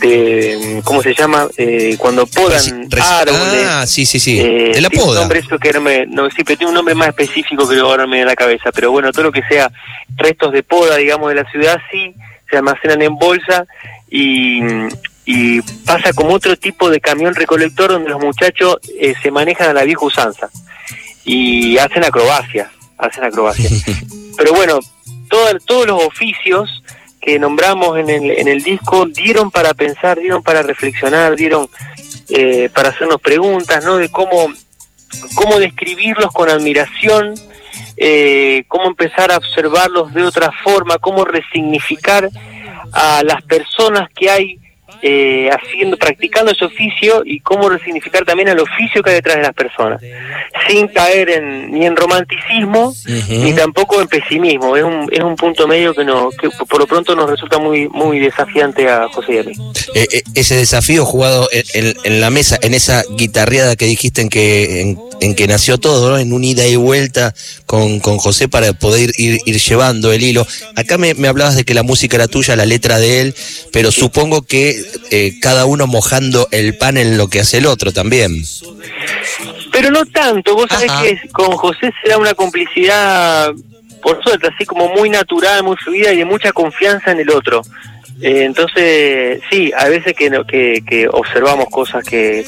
de 0.00 0.80
¿cómo 0.84 1.02
se 1.02 1.14
llama? 1.14 1.48
Eh, 1.56 1.96
cuando 1.98 2.26
podan 2.26 2.88
árboles. 3.00 3.66
Ah, 3.66 3.84
sí, 3.86 4.06
sí, 4.06 4.20
sí, 4.20 4.40
eh, 4.40 4.72
de 4.74 4.80
la 4.80 4.88
poda. 4.88 5.10
Un 5.10 5.16
nombre 5.16 5.40
eso 5.40 5.58
que 5.58 5.72
no 5.72 5.80
me, 5.80 6.06
no, 6.06 6.30
sí, 6.30 6.44
pero 6.44 6.58
tiene 6.58 6.70
un 6.70 6.74
nombre 6.74 6.94
más 6.94 7.08
específico 7.08 7.68
que 7.68 7.78
ahora 7.78 8.06
me 8.06 8.20
da 8.20 8.26
la 8.26 8.36
cabeza, 8.36 8.70
pero 8.72 8.92
bueno, 8.92 9.10
todo 9.12 9.24
lo 9.24 9.32
que 9.32 9.42
sea 9.48 9.70
restos 10.16 10.52
de 10.52 10.62
poda, 10.62 10.96
digamos, 10.96 11.28
de 11.28 11.34
la 11.34 11.50
ciudad, 11.50 11.78
sí, 11.90 12.14
se 12.48 12.56
almacenan 12.56 13.02
en 13.02 13.16
bolsa 13.16 13.66
y, 14.08 14.60
y 15.32 15.62
pasa 15.86 16.12
como 16.12 16.34
otro 16.34 16.56
tipo 16.56 16.90
de 16.90 17.00
camión 17.00 17.36
recolector 17.36 17.92
donde 17.92 18.10
los 18.10 18.20
muchachos 18.20 18.78
eh, 18.98 19.14
se 19.22 19.30
manejan 19.30 19.68
a 19.68 19.72
la 19.72 19.84
vieja 19.84 20.04
usanza 20.04 20.50
y 21.24 21.78
hacen 21.78 22.02
acrobacias, 22.02 22.68
hacen 22.98 23.22
acrobacias. 23.22 23.84
pero 24.36 24.52
bueno, 24.54 24.80
todos 25.28 25.86
los 25.86 26.02
oficios 26.02 26.82
que 27.20 27.38
nombramos 27.38 27.96
en 27.98 28.10
el, 28.10 28.30
en 28.32 28.48
el 28.48 28.60
disco 28.64 29.06
dieron 29.06 29.52
para 29.52 29.72
pensar, 29.72 30.18
dieron 30.18 30.42
para 30.42 30.62
reflexionar, 30.62 31.36
dieron 31.36 31.68
eh, 32.30 32.68
para 32.74 32.88
hacernos 32.88 33.20
preguntas, 33.20 33.84
¿no? 33.84 33.98
De 33.98 34.10
cómo, 34.10 34.52
cómo 35.36 35.60
describirlos 35.60 36.32
con 36.32 36.50
admiración, 36.50 37.34
eh, 37.96 38.64
cómo 38.66 38.86
empezar 38.86 39.30
a 39.30 39.36
observarlos 39.36 40.12
de 40.12 40.24
otra 40.24 40.50
forma, 40.64 40.98
cómo 40.98 41.24
resignificar 41.24 42.28
a 42.92 43.22
las 43.22 43.42
personas 43.42 44.08
que 44.12 44.28
hay 44.28 44.59
eh, 45.02 45.48
haciendo, 45.50 45.96
practicando 45.96 46.52
ese 46.52 46.64
oficio 46.64 47.22
y 47.24 47.40
cómo 47.40 47.68
resignificar 47.68 48.24
también 48.24 48.48
el 48.48 48.60
oficio 48.60 49.02
que 49.02 49.10
hay 49.10 49.16
detrás 49.16 49.36
de 49.36 49.42
las 49.42 49.54
personas, 49.54 50.00
sin 50.68 50.88
caer 50.88 51.30
en, 51.30 51.72
ni 51.72 51.86
en 51.86 51.96
romanticismo 51.96 52.94
ni 53.28 53.52
tampoco 53.52 54.00
en 54.00 54.08
pesimismo. 54.08 54.76
Es 54.76 54.84
un, 54.84 55.08
es 55.10 55.20
un 55.20 55.36
punto 55.36 55.66
medio 55.66 55.94
que, 55.94 56.04
no, 56.04 56.30
que 56.30 56.48
por 56.50 56.78
lo 56.78 56.86
pronto 56.86 57.14
nos 57.14 57.30
resulta 57.30 57.58
muy, 57.58 57.88
muy 57.88 58.18
desafiante 58.18 58.88
a 58.88 59.08
José 59.08 59.34
y 59.34 59.38
a 59.38 59.42
mí. 59.42 59.52
Eh, 59.94 60.06
eh, 60.12 60.22
ese 60.34 60.56
desafío 60.56 61.04
jugado 61.04 61.48
en, 61.52 61.94
en, 62.04 62.20
la 62.20 62.30
mesa, 62.30 62.58
en 62.60 62.74
esa 62.74 63.02
guitarreada 63.16 63.76
que 63.76 63.86
dijiste 63.86 64.20
en 64.20 64.28
que, 64.28 64.96
en, 65.20 65.34
que 65.34 65.46
nació 65.46 65.78
todo, 65.78 66.18
en 66.18 66.32
un 66.32 66.44
ida 66.44 66.66
y 66.66 66.76
vuelta 66.76 67.34
con, 67.66 68.00
con 68.00 68.18
José 68.18 68.48
para 68.48 68.72
poder 68.72 69.12
ir, 69.16 69.40
ir 69.44 69.58
llevando 69.58 70.12
el 70.12 70.22
hilo. 70.22 70.46
Acá 70.76 70.98
me, 70.98 71.14
me 71.14 71.28
hablabas 71.28 71.56
de 71.56 71.64
que 71.64 71.74
la 71.74 71.82
música 71.82 72.16
era 72.16 72.28
tuya, 72.28 72.56
la 72.56 72.66
letra 72.66 72.98
de 72.98 73.20
él, 73.22 73.34
pero 73.72 73.90
supongo 73.90 74.42
que 74.42 74.89
eh, 75.10 75.38
cada 75.40 75.64
uno 75.64 75.86
mojando 75.86 76.48
el 76.50 76.76
pan 76.76 76.96
en 76.96 77.16
lo 77.16 77.28
que 77.28 77.40
hace 77.40 77.58
el 77.58 77.66
otro 77.66 77.92
también. 77.92 78.42
Pero 79.72 79.90
no 79.90 80.04
tanto, 80.06 80.54
vos 80.54 80.66
sabés 80.68 80.90
que 81.02 81.28
con 81.28 81.52
José 81.52 81.92
será 82.02 82.18
una 82.18 82.34
complicidad, 82.34 83.50
por 84.02 84.22
suerte, 84.22 84.48
así 84.54 84.64
como 84.64 84.88
muy 84.88 85.10
natural, 85.10 85.62
muy 85.62 85.76
fluida 85.76 86.12
y 86.12 86.18
de 86.18 86.24
mucha 86.24 86.52
confianza 86.52 87.12
en 87.12 87.20
el 87.20 87.30
otro. 87.30 87.62
Eh, 88.20 88.44
entonces, 88.44 89.40
sí, 89.50 89.72
a 89.76 89.88
veces 89.88 90.14
que, 90.14 90.30
que, 90.46 90.82
que 90.86 91.08
observamos 91.08 91.66
cosas 91.70 92.04
que, 92.04 92.44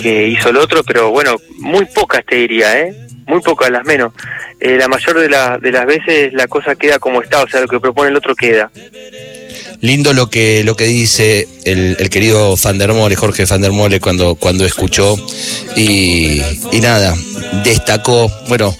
que 0.00 0.28
hizo 0.28 0.48
el 0.48 0.56
otro, 0.56 0.82
pero 0.82 1.10
bueno, 1.10 1.36
muy 1.58 1.84
pocas 1.84 2.24
te 2.24 2.36
diría, 2.36 2.80
¿eh? 2.80 2.94
Muy 3.26 3.40
pocas, 3.40 3.70
las 3.70 3.84
menos. 3.84 4.12
Eh, 4.60 4.76
la 4.78 4.88
mayor 4.88 5.18
de, 5.18 5.28
la, 5.28 5.58
de 5.58 5.72
las 5.72 5.86
veces 5.86 6.32
la 6.32 6.46
cosa 6.46 6.74
queda 6.74 6.98
como 6.98 7.22
está, 7.22 7.42
o 7.42 7.48
sea, 7.48 7.60
lo 7.60 7.68
que 7.68 7.80
propone 7.80 8.10
el 8.10 8.16
otro 8.16 8.34
queda. 8.34 8.70
Lindo 9.80 10.12
lo 10.12 10.30
que, 10.30 10.64
lo 10.64 10.76
que 10.76 10.84
dice 10.84 11.48
el, 11.64 11.96
querido 12.10 12.56
Fandermole, 12.56 13.16
Jorge 13.16 13.46
Fandermole, 13.46 14.00
cuando, 14.00 14.34
cuando 14.34 14.64
escuchó. 14.64 15.16
Y, 15.76 16.40
nada, 16.80 17.14
destacó, 17.64 18.30
bueno, 18.48 18.74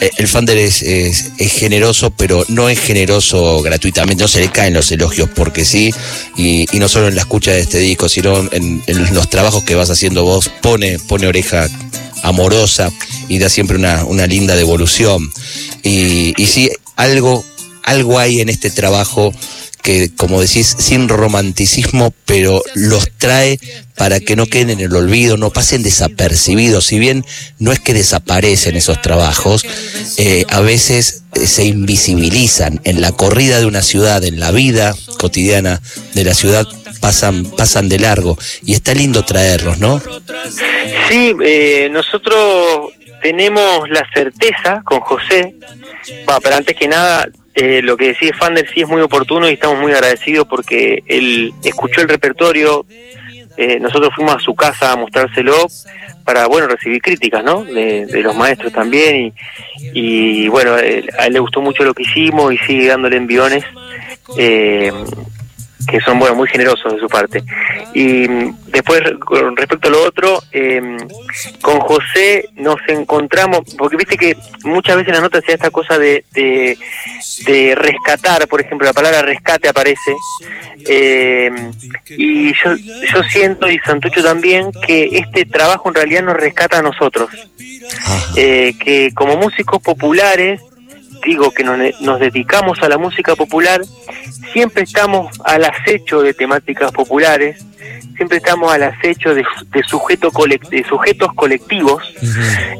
eh, 0.00 0.10
el 0.18 0.28
Fander 0.28 0.56
es, 0.56 0.82
es, 0.82 1.32
generoso, 1.52 2.10
pero 2.10 2.44
no 2.48 2.68
es 2.68 2.78
generoso 2.78 3.62
gratuitamente, 3.62 4.22
no 4.22 4.28
se 4.28 4.40
le 4.40 4.50
caen 4.50 4.74
los 4.74 4.90
elogios 4.92 5.28
porque 5.34 5.64
sí, 5.64 5.92
y, 6.36 6.66
no 6.74 6.88
solo 6.88 7.08
en 7.08 7.14
la 7.14 7.22
escucha 7.22 7.50
de 7.50 7.60
este 7.60 7.78
disco, 7.78 8.08
sino 8.08 8.38
en, 8.52 8.82
en, 8.86 9.14
los 9.14 9.28
trabajos 9.30 9.64
que 9.64 9.74
vas 9.74 9.90
haciendo 9.90 10.24
vos, 10.24 10.50
pone, 10.62 10.98
pone 10.98 11.26
oreja 11.26 11.68
amorosa 12.22 12.92
y 13.28 13.38
da 13.38 13.48
siempre 13.48 13.76
una, 13.76 14.04
una 14.04 14.26
linda 14.26 14.54
devolución. 14.54 15.32
Y, 15.82 16.34
y 16.40 16.46
sí, 16.46 16.70
algo, 16.94 17.44
algo 17.82 18.18
hay 18.18 18.40
en 18.40 18.48
este 18.48 18.70
trabajo 18.70 19.32
que, 19.86 20.10
como 20.16 20.40
decís, 20.40 20.74
sin 20.80 21.08
romanticismo, 21.08 22.12
pero 22.24 22.60
los 22.74 23.08
trae 23.18 23.60
para 23.94 24.18
que 24.18 24.34
no 24.34 24.46
queden 24.46 24.70
en 24.70 24.80
el 24.80 24.92
olvido, 24.96 25.36
no 25.36 25.50
pasen 25.50 25.84
desapercibidos. 25.84 26.86
Si 26.86 26.98
bien 26.98 27.24
no 27.60 27.70
es 27.70 27.78
que 27.78 27.94
desaparecen 27.94 28.74
esos 28.74 29.00
trabajos, 29.00 29.64
eh, 30.16 30.44
a 30.48 30.60
veces 30.60 31.22
eh, 31.34 31.46
se 31.46 31.66
invisibilizan 31.66 32.80
en 32.82 33.00
la 33.00 33.12
corrida 33.12 33.60
de 33.60 33.66
una 33.66 33.80
ciudad, 33.80 34.24
en 34.24 34.40
la 34.40 34.50
vida 34.50 34.92
cotidiana 35.20 35.80
de 36.14 36.24
la 36.24 36.34
ciudad, 36.34 36.66
pasan, 37.00 37.44
pasan 37.44 37.88
de 37.88 38.00
largo. 38.00 38.36
Y 38.64 38.72
está 38.72 38.92
lindo 38.92 39.24
traerlos, 39.24 39.78
¿no? 39.78 40.02
Sí, 41.08 41.32
eh, 41.44 41.88
nosotros 41.92 42.90
tenemos 43.22 43.88
la 43.88 44.04
certeza 44.12 44.82
con 44.84 44.98
José, 44.98 45.54
pero 46.42 46.56
antes 46.56 46.74
que 46.74 46.88
nada 46.88 47.28
eh, 47.56 47.80
lo 47.82 47.96
que 47.96 48.08
decía 48.08 48.34
Fander 48.38 48.68
sí 48.68 48.82
es 48.82 48.88
muy 48.88 49.00
oportuno 49.00 49.48
y 49.48 49.54
estamos 49.54 49.78
muy 49.80 49.92
agradecidos 49.92 50.46
porque 50.46 51.02
él 51.06 51.54
escuchó 51.64 52.02
el 52.02 52.08
repertorio, 52.08 52.84
eh, 53.56 53.80
nosotros 53.80 54.10
fuimos 54.14 54.36
a 54.36 54.40
su 54.40 54.54
casa 54.54 54.92
a 54.92 54.96
mostrárselo 54.96 55.66
para, 56.22 56.46
bueno, 56.48 56.66
recibir 56.68 57.00
críticas, 57.00 57.42
¿no? 57.42 57.64
De, 57.64 58.06
los 58.22 58.36
maestros 58.36 58.72
también 58.72 59.32
y, 59.94 60.44
y 60.44 60.48
bueno, 60.48 60.74
a 60.74 60.80
él 60.80 61.32
le 61.32 61.38
gustó 61.38 61.62
mucho 61.62 61.82
lo 61.82 61.94
que 61.94 62.02
hicimos 62.02 62.52
y 62.52 62.58
sigue 62.58 62.88
dándole 62.88 63.16
enviones. 63.16 63.64
Que 65.86 66.00
son 66.00 66.18
bueno 66.18 66.34
muy 66.34 66.48
generosos 66.48 66.94
de 66.94 67.00
su 67.00 67.08
parte. 67.08 67.42
Y 67.94 68.28
mm, 68.28 68.56
después 68.68 69.00
con 69.20 69.56
respecto 69.56 69.88
a 69.88 69.90
lo 69.90 70.02
otro 70.02 70.42
eh, 70.52 70.96
con 71.62 71.80
José 71.80 72.48
nos 72.54 72.76
encontramos 72.88 73.60
porque 73.76 73.96
viste 73.96 74.16
que 74.16 74.36
muchas 74.64 74.96
veces 74.96 75.08
en 75.08 75.14
la 75.14 75.20
nota 75.22 75.40
se 75.40 75.52
esta 75.52 75.70
cosa 75.70 75.98
de, 75.98 76.24
de, 76.34 77.74
rescatar 77.74 78.46
por 78.48 78.60
ejemplo 78.60 78.86
la 78.86 78.92
palabra 78.92 79.22
rescate 79.22 79.68
aparece 79.68 80.14
eh, 80.88 81.50
y 82.08 82.52
yo 82.52 82.76
yo 82.76 83.22
siento 83.24 83.70
y 83.70 83.78
Santucho 83.78 84.22
también 84.22 84.70
que 84.86 85.08
este 85.12 85.46
trabajo 85.46 85.88
en 85.88 85.94
realidad 85.94 86.22
nos 86.22 86.36
rescata 86.36 86.78
a 86.78 86.82
nosotros. 86.82 87.30
Eh, 88.36 88.74
que 88.78 89.12
como 89.14 89.36
músicos 89.36 89.80
populares 89.80 90.60
digo 91.24 91.50
que 91.50 91.64
nos, 91.64 92.20
dedicamos 92.20 92.82
a 92.82 92.88
la 92.88 92.98
música 92.98 93.34
popular, 93.34 93.80
siempre 94.52 94.84
estamos 94.84 95.34
al 95.44 95.64
acecho 95.64 96.22
de 96.22 96.34
temáticas 96.34 96.92
populares, 96.92 97.64
siempre 98.16 98.38
estamos 98.38 98.72
al 98.72 98.82
acecho 98.84 99.34
de, 99.34 99.44
de, 99.72 99.82
sujeto 99.84 100.30
de 100.70 100.84
sujetos 100.84 101.32
colectivos 101.34 102.02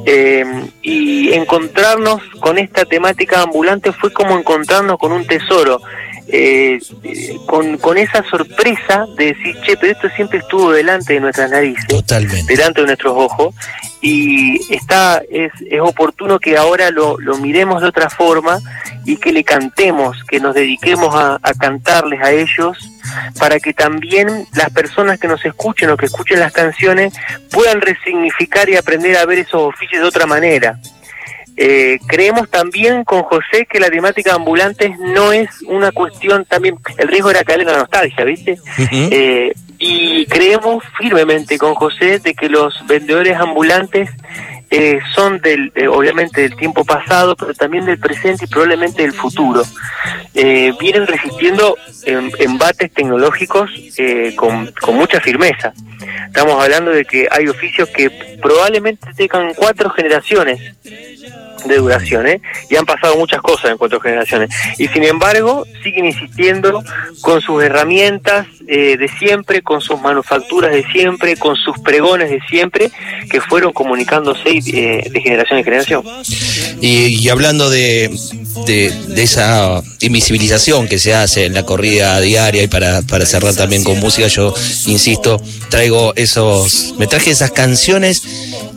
eh, 0.06 0.44
y 0.82 1.32
encontrarnos 1.32 2.22
con 2.40 2.58
esta 2.58 2.84
temática 2.84 3.42
ambulante 3.42 3.92
fue 3.92 4.12
como 4.12 4.38
encontrarnos 4.38 4.98
con 4.98 5.12
un 5.12 5.26
tesoro. 5.26 5.80
Eh, 6.28 6.78
con, 7.46 7.78
con 7.78 7.98
esa 7.98 8.22
sorpresa 8.24 9.06
de 9.16 9.26
decir, 9.34 9.56
che, 9.64 9.76
pero 9.76 9.92
esto 9.92 10.08
siempre 10.16 10.38
estuvo 10.38 10.72
delante 10.72 11.14
de 11.14 11.20
nuestras 11.20 11.50
narices, 11.50 11.86
Totalmente. 11.86 12.52
delante 12.54 12.80
de 12.80 12.86
nuestros 12.88 13.14
ojos, 13.16 13.54
y 14.00 14.60
está 14.72 15.22
es, 15.30 15.52
es 15.68 15.80
oportuno 15.80 16.38
que 16.38 16.56
ahora 16.56 16.90
lo, 16.90 17.18
lo 17.18 17.38
miremos 17.38 17.82
de 17.82 17.88
otra 17.88 18.10
forma 18.10 18.58
y 19.04 19.16
que 19.16 19.32
le 19.32 19.42
cantemos, 19.44 20.22
que 20.24 20.38
nos 20.40 20.54
dediquemos 20.54 21.14
a, 21.14 21.38
a 21.42 21.54
cantarles 21.54 22.20
a 22.22 22.32
ellos 22.32 22.76
para 23.38 23.58
que 23.60 23.72
también 23.72 24.46
las 24.54 24.70
personas 24.70 25.18
que 25.18 25.28
nos 25.28 25.44
escuchen 25.44 25.90
o 25.90 25.96
que 25.96 26.06
escuchen 26.06 26.40
las 26.40 26.52
canciones 26.52 27.14
puedan 27.50 27.80
resignificar 27.80 28.68
y 28.68 28.76
aprender 28.76 29.16
a 29.16 29.24
ver 29.26 29.38
esos 29.38 29.62
oficios 29.62 30.02
de 30.02 30.08
otra 30.08 30.26
manera. 30.26 30.78
Eh, 31.56 31.98
creemos 32.06 32.50
también 32.50 33.04
con 33.04 33.22
José 33.22 33.66
que 33.70 33.80
la 33.80 33.88
temática 33.88 34.30
de 34.30 34.36
ambulantes 34.36 34.98
no 34.98 35.32
es 35.32 35.48
una 35.66 35.90
cuestión 35.90 36.44
también, 36.44 36.78
el 36.98 37.08
riesgo 37.08 37.30
era 37.30 37.44
caer 37.44 37.60
en 37.60 37.68
la 37.68 37.78
nostalgia, 37.78 38.24
¿viste? 38.24 38.52
Ujú. 38.52 39.08
Eh, 39.10 39.54
y 39.78 40.26
creemos 40.26 40.84
firmemente 40.98 41.58
con 41.58 41.74
José 41.74 42.18
de 42.18 42.34
que 42.34 42.48
los 42.48 42.74
vendedores 42.86 43.36
ambulantes 43.36 44.10
eh, 44.70 44.98
son 45.14 45.40
del, 45.40 45.72
eh, 45.74 45.86
obviamente 45.88 46.42
del 46.42 46.56
tiempo 46.56 46.84
pasado, 46.84 47.36
pero 47.36 47.54
también 47.54 47.86
del 47.86 47.98
presente 47.98 48.44
y 48.44 48.48
probablemente 48.48 49.02
del 49.02 49.12
futuro. 49.12 49.62
Eh, 50.34 50.72
vienen 50.80 51.06
resistiendo 51.06 51.76
em- 52.04 52.30
embates 52.38 52.92
tecnológicos 52.92 53.70
eh, 53.96 54.34
con, 54.36 54.72
con 54.80 54.96
mucha 54.96 55.20
firmeza. 55.20 55.72
Estamos 56.26 56.62
hablando 56.62 56.90
de 56.90 57.04
que 57.04 57.28
hay 57.30 57.48
oficios 57.48 57.88
que 57.90 58.38
probablemente 58.42 59.12
tengan 59.14 59.54
cuatro 59.54 59.90
generaciones 59.90 60.60
de 61.68 61.76
duración, 61.76 62.26
¿eh? 62.26 62.40
Y 62.70 62.76
han 62.76 62.86
pasado 62.86 63.16
muchas 63.16 63.40
cosas 63.40 63.70
en 63.70 63.78
cuatro 63.78 64.00
generaciones. 64.00 64.50
Y 64.78 64.88
sin 64.88 65.04
embargo, 65.04 65.66
siguen 65.82 66.06
insistiendo 66.06 66.82
con 67.20 67.40
sus 67.40 67.62
herramientas 67.62 68.46
eh, 68.68 68.96
de 68.96 69.08
siempre, 69.18 69.62
con 69.62 69.80
sus 69.80 70.00
manufacturas 70.00 70.72
de 70.72 70.84
siempre, 70.92 71.36
con 71.36 71.56
sus 71.56 71.78
pregones 71.78 72.30
de 72.30 72.40
siempre, 72.48 72.90
que 73.30 73.40
fueron 73.40 73.72
comunicándose 73.72 74.48
eh, 74.48 75.08
de 75.10 75.20
generación 75.20 75.58
en 75.58 75.64
generación. 75.64 76.02
Y, 76.80 77.28
hablando 77.28 77.70
de, 77.70 78.10
de, 78.66 78.90
de 79.08 79.22
esa 79.22 79.82
invisibilización 80.00 80.88
que 80.88 80.98
se 80.98 81.14
hace 81.14 81.46
en 81.46 81.54
la 81.54 81.64
corrida 81.64 82.20
diaria 82.20 82.62
y 82.62 82.68
para, 82.68 83.02
para 83.02 83.24
cerrar 83.24 83.54
también 83.54 83.84
con 83.84 83.98
música, 83.98 84.26
yo 84.28 84.54
insisto, 84.86 85.40
traigo 85.70 86.12
esos, 86.16 86.94
me 86.98 87.06
traje 87.06 87.30
esas 87.30 87.50
canciones 87.50 88.22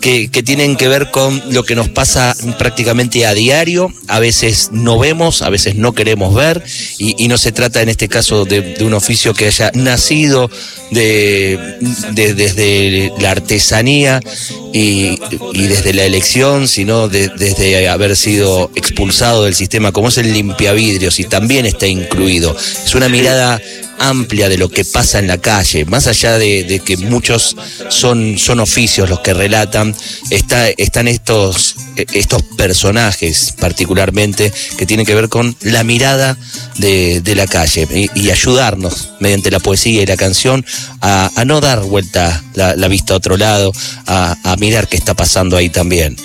que, 0.02 0.30
tienen 0.44 0.76
que 0.76 0.88
ver 0.88 1.12
con 1.12 1.42
lo 1.54 1.64
que 1.64 1.76
nos 1.76 1.90
pasa 1.90 2.36
prácticamente 2.58 3.26
a 3.26 3.34
diario, 3.34 3.92
a 4.08 4.20
veces 4.20 4.70
no 4.72 4.98
vemos, 4.98 5.42
a 5.42 5.50
veces 5.50 5.76
no 5.76 5.94
queremos 5.94 6.34
ver, 6.34 6.64
y, 6.98 7.28
no 7.28 7.38
se 7.38 7.52
trata 7.52 7.82
en 7.82 7.90
este 7.90 8.08
caso 8.08 8.46
de, 8.46 8.76
un 8.82 8.94
oficio 8.94 9.34
que 9.34 9.46
haya 9.48 9.72
nacido 9.76 10.50
de, 10.92 11.78
de- 12.12 12.34
desde 12.34 13.12
la 13.20 13.32
artesanía 13.32 14.20
y, 14.74 15.20
desde 15.54 15.94
la 15.94 16.06
elección, 16.06 16.68
sino 16.68 17.08
de- 17.08 17.30
desde 17.38 17.88
haber 17.90 18.16
sido 18.16 18.72
expulsado 18.76 19.44
del 19.44 19.56
sistema, 19.56 19.92
como 19.92 20.08
es 20.10 20.18
el 20.18 20.34
limpiavidrios, 20.34 21.20
y 21.20 21.26
también 21.26 21.66
está 21.66 21.88
incluido. 21.88 22.56
Es 22.86 22.96
una 22.96 23.10
mirada 23.10 23.62
amplia 24.00 24.50
de 24.50 24.58
lo 24.58 24.70
que 24.70 24.86
pasa 24.86 25.20
en 25.20 25.28
la 25.28 25.38
calle, 25.38 25.86
más 25.86 26.08
allá 26.08 26.38
de, 26.38 26.64
de 26.64 26.80
que 26.80 26.98
muchos 26.98 27.56
son, 27.90 28.38
son 28.38 28.60
oficios 28.60 29.10
los 29.10 29.20
que 29.20 29.34
relatan, 29.34 29.96
está, 30.30 30.70
están 30.70 31.08
estos, 31.08 31.76
eh, 31.96 32.06
estos 32.14 32.42
personajes 32.58 33.54
particularmente 33.60 34.52
que 34.78 34.86
tienen 34.86 35.06
que 35.06 35.16
ver 35.16 35.30
con 35.30 35.56
la 35.62 35.84
mirada 35.84 36.38
de, 36.78 37.22
de 37.22 37.36
la 37.36 37.48
calle 37.48 37.88
y, 37.94 38.10
y 38.20 38.32
ayudarnos 38.32 39.10
mediante 39.20 39.52
la 39.52 39.60
poesía 39.60 40.02
y 40.02 40.06
la 40.06 40.18
canción 40.18 40.66
a, 41.02 41.30
a 41.36 41.46
no 41.46 41.62
dar 41.62 41.82
vuelta 41.82 42.44
la, 42.54 42.76
la 42.76 42.88
vista 42.88 43.14
a 43.14 43.18
otro 43.18 43.38
lado, 43.38 43.72
a, 44.08 44.36
a 44.44 44.56
mirar 44.58 44.88
qué 44.88 44.98
está 44.98 45.14
pasando 45.14 45.58
ahí 45.58 45.70
también. 45.70 46.16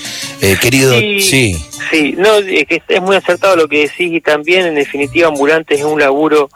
Eh, 0.40 0.56
querido, 0.60 0.98
sí. 1.20 1.56
Sí, 1.90 2.14
no, 2.16 2.36
es 2.36 2.66
que 2.66 2.82
es 2.88 3.02
muy 3.02 3.16
acertado 3.16 3.56
lo 3.56 3.68
que 3.68 3.82
decís 3.82 4.12
y 4.12 4.20
también 4.20 4.66
en 4.66 4.74
definitiva 4.74 5.28
Ambulantes 5.28 5.78
es 5.80 5.84
un 5.84 6.00
laburo 6.00 6.50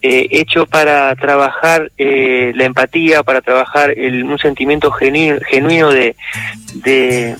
eh, 0.00 0.28
hecho 0.30 0.64
para 0.66 1.14
trabajar 1.16 1.90
eh, 1.98 2.52
la 2.54 2.64
empatía, 2.64 3.24
para 3.24 3.40
trabajar 3.40 3.90
el, 3.90 4.22
un 4.24 4.38
sentimiento 4.38 4.92
genuino, 4.92 5.38
genuino 5.48 5.90
de, 5.90 6.14
de, 6.74 7.36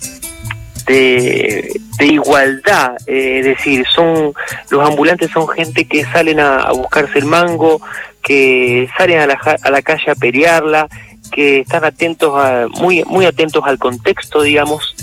de, 0.86 2.06
igualdad, 2.06 2.96
eh, 3.06 3.38
es 3.38 3.44
decir, 3.44 3.86
son 3.94 4.32
los 4.70 4.88
ambulantes 4.88 5.30
son 5.30 5.46
gente 5.48 5.84
que 5.84 6.04
salen 6.06 6.40
a, 6.40 6.72
buscarse 6.72 7.20
el 7.20 7.26
mango, 7.26 7.80
que 8.22 8.88
salen 8.96 9.20
a 9.20 9.26
la, 9.28 9.38
a 9.62 9.70
la 9.70 9.82
calle 9.82 10.10
a 10.10 10.14
pelearla, 10.16 10.88
que 11.30 11.60
están 11.60 11.84
atentos 11.84 12.32
a, 12.36 12.66
muy 12.68 13.04
muy 13.04 13.26
atentos 13.26 13.62
al 13.64 13.78
contexto, 13.78 14.42
digamos, 14.42 14.96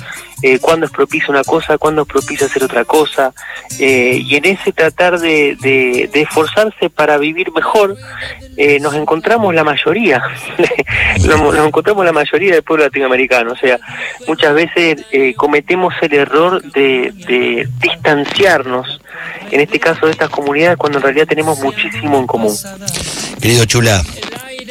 eh, 0.46 0.60
cuándo 0.60 0.86
es 0.86 0.92
propicio 0.92 1.32
una 1.32 1.44
cosa, 1.44 1.80
cuándo 1.80 2.04
es 2.04 2.08
propicio 2.08 2.46
hacer 2.46 2.64
otra 2.64 2.86
cosa, 2.86 3.34
eh, 3.80 4.22
y 4.24 4.36
en 4.36 4.46
ese 4.46 4.72
tratar 4.74 5.20
de, 5.20 6.08
esforzarse 6.14 6.92
para 6.92 7.18
vivir 7.18 7.52
mejor, 7.52 7.98
eh, 8.56 8.80
nos 8.80 8.94
encontramos 8.94 9.56
la 9.56 9.64
mayoría, 9.64 10.22
nos, 11.26 11.42
nos 11.42 11.68
encontramos 11.68 12.06
la 12.06 12.12
mayoría 12.12 12.54
del 12.54 12.62
pueblo 12.62 12.86
latinoamericano, 12.86 13.54
o 13.54 13.56
sea, 13.56 13.80
muchas 14.28 14.54
veces 14.54 15.04
eh, 15.12 15.34
cometemos 15.34 15.96
el 16.04 16.14
error 16.14 16.62
de, 16.62 17.12
de 17.28 17.68
distanciarnos, 17.80 19.02
en 19.50 19.62
este 19.62 19.80
caso 19.80 20.06
de 20.06 20.12
estas 20.12 20.30
comunidades, 20.30 20.78
cuando 20.78 21.00
en 21.00 21.06
realidad 21.06 21.26
tenemos 21.26 21.58
muchísimo 21.60 22.20
en 22.20 22.28
común. 22.28 22.56
Querido 23.42 23.66
Chula, 23.66 24.04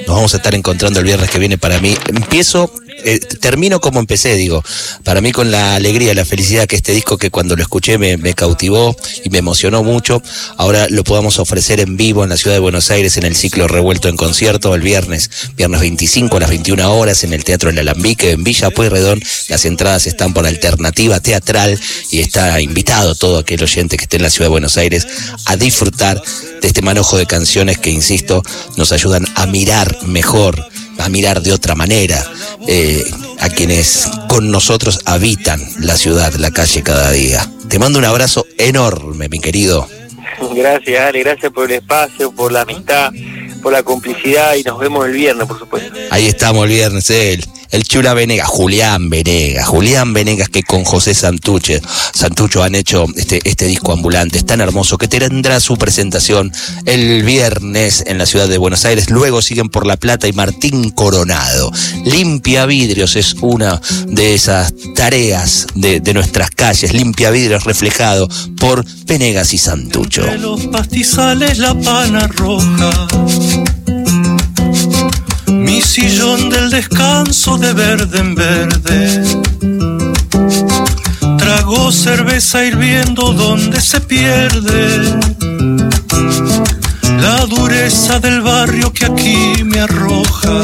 nos 0.06 0.16
vamos 0.16 0.34
a 0.34 0.36
estar 0.36 0.54
encontrando 0.54 1.00
el 1.00 1.04
viernes 1.04 1.30
que 1.30 1.40
viene 1.40 1.58
para 1.58 1.80
mí. 1.80 1.96
Empiezo, 2.06 2.70
eh, 3.04 3.18
termino 3.18 3.80
como 3.80 4.00
empecé, 4.00 4.34
digo, 4.34 4.62
para 5.02 5.20
mí 5.20 5.32
con 5.32 5.50
la 5.50 5.74
alegría, 5.74 6.14
la 6.14 6.24
felicidad 6.24 6.66
que 6.66 6.76
este 6.76 6.92
disco 6.92 7.18
que 7.18 7.30
cuando 7.30 7.56
lo 7.56 7.62
escuché 7.62 7.98
me, 7.98 8.34
cautivó 8.34 8.96
y 9.24 9.30
me 9.30 9.38
emocionó 9.38 9.82
mucho, 9.82 10.22
ahora 10.56 10.86
lo 10.88 11.04
podamos 11.04 11.38
ofrecer 11.38 11.80
en 11.80 11.96
vivo 11.96 12.24
en 12.24 12.30
la 12.30 12.36
ciudad 12.36 12.56
de 12.56 12.60
Buenos 12.60 12.90
Aires 12.90 13.16
en 13.16 13.24
el 13.24 13.36
ciclo 13.36 13.68
Revuelto 13.68 14.08
en 14.08 14.16
Concierto 14.16 14.74
el 14.74 14.80
viernes, 14.80 15.30
viernes 15.56 15.80
25 15.80 16.36
a 16.36 16.40
las 16.40 16.48
21 16.48 16.94
horas 16.94 17.24
en 17.24 17.32
el 17.32 17.44
Teatro 17.44 17.70
El 17.70 17.78
Alambique 17.78 18.32
en 18.32 18.44
Villa 18.44 18.70
Pueyrredón. 18.70 19.22
Las 19.48 19.64
entradas 19.64 20.06
están 20.06 20.34
por 20.34 20.46
alternativa 20.46 21.20
teatral 21.20 21.78
y 22.10 22.20
está 22.20 22.60
invitado 22.60 23.14
todo 23.14 23.38
aquel 23.38 23.62
oyente 23.62 23.96
que 23.96 24.04
esté 24.04 24.16
en 24.16 24.22
la 24.22 24.30
ciudad 24.30 24.46
de 24.46 24.52
Buenos 24.52 24.76
Aires 24.76 25.06
a 25.46 25.56
disfrutar 25.56 26.22
de 26.60 26.68
este 26.68 26.82
manojo 26.82 27.16
de 27.18 27.26
canciones 27.26 27.78
que, 27.78 27.90
insisto, 27.90 28.42
nos 28.76 28.92
ayudan 28.92 29.26
a 29.34 29.46
mirar 29.46 29.98
mejor, 30.06 30.66
a 30.98 31.08
mirar 31.08 31.42
de 31.42 31.52
otra 31.52 31.74
manera 31.74 32.24
eh, 32.66 33.04
a 33.40 33.48
quienes 33.48 34.08
con 34.28 34.50
nosotros 34.50 35.00
habitan 35.04 35.60
la 35.80 35.96
ciudad, 35.96 36.34
la 36.34 36.50
calle 36.50 36.82
cada 36.82 37.10
día. 37.10 37.50
Te 37.68 37.78
mando 37.78 37.98
un 37.98 38.04
abrazo 38.04 38.46
enorme, 38.58 39.28
mi 39.28 39.40
querido. 39.40 39.88
Gracias, 40.54 41.00
Ale, 41.00 41.20
gracias 41.20 41.52
por 41.52 41.70
el 41.70 41.78
espacio, 41.78 42.32
por 42.32 42.52
la 42.52 42.62
amistad, 42.62 43.12
por 43.62 43.72
la 43.72 43.82
complicidad 43.82 44.54
y 44.54 44.62
nos 44.62 44.78
vemos 44.78 45.06
el 45.06 45.12
viernes, 45.12 45.46
por 45.46 45.58
supuesto. 45.58 45.98
Ahí 46.10 46.26
estamos 46.26 46.64
el 46.64 46.70
viernes, 46.70 47.10
él. 47.10 47.44
El 47.74 47.82
Chula 47.82 48.14
Venegas, 48.14 48.46
Julián 48.46 49.10
Venegas, 49.10 49.66
Julián 49.66 50.12
Venegas 50.12 50.48
que 50.48 50.62
con 50.62 50.84
José 50.84 51.12
Santuche, 51.12 51.80
Santucho 52.12 52.62
han 52.62 52.76
hecho 52.76 53.04
este, 53.16 53.40
este 53.42 53.66
disco 53.66 53.92
ambulante, 53.92 54.38
es 54.38 54.46
tan 54.46 54.60
hermoso 54.60 54.96
que 54.96 55.08
tendrá 55.08 55.58
su 55.58 55.76
presentación 55.76 56.52
el 56.84 57.24
viernes 57.24 58.04
en 58.06 58.18
la 58.18 58.26
ciudad 58.26 58.46
de 58.46 58.58
Buenos 58.58 58.84
Aires, 58.84 59.10
luego 59.10 59.42
siguen 59.42 59.70
por 59.70 59.86
La 59.86 59.96
Plata 59.96 60.28
y 60.28 60.32
Martín 60.32 60.90
Coronado. 60.90 61.72
Limpia 62.04 62.64
Vidrios 62.64 63.16
es 63.16 63.34
una 63.40 63.80
de 64.06 64.34
esas 64.34 64.72
tareas 64.94 65.66
de, 65.74 65.98
de 65.98 66.14
nuestras 66.14 66.50
calles, 66.50 66.92
Limpia 66.92 67.32
Vidrios 67.32 67.64
reflejado 67.64 68.28
por 68.60 68.84
Venegas 69.04 69.52
y 69.52 69.58
Santucho. 69.58 70.23
De 70.24 70.38
los 70.38 70.66
pastizales 70.66 71.58
la 71.58 71.74
pana 71.74 72.26
roja. 72.28 72.90
Mi 75.48 75.80
sillón 75.82 76.50
del 76.50 76.70
descanso 76.70 77.58
de 77.58 77.72
verde 77.72 78.18
en 78.18 78.34
verde. 78.34 79.24
Trago 81.38 81.92
cerveza 81.92 82.64
hirviendo 82.64 83.32
donde 83.32 83.80
se 83.80 84.00
pierde 84.00 85.18
la 87.20 87.46
dureza 87.46 88.18
del 88.18 88.40
barrio 88.40 88.92
que 88.92 89.06
aquí 89.06 89.62
me 89.64 89.80
arroja. 89.80 90.60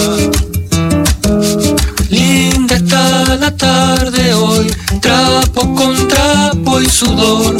Linda 2.08 2.76
está 2.76 3.36
la 3.36 3.56
tarde 3.56 4.34
hoy, 4.34 4.74
trapo 5.00 5.74
con 5.74 6.08
trapo 6.08 6.80
y 6.80 6.86
sudor. 6.86 7.56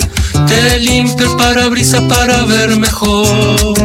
Te 0.70 0.78
limpio 0.78 1.28
el 1.28 1.36
parabrisas 1.36 2.00
para 2.02 2.44
ver 2.44 2.78
mejor. 2.78 3.79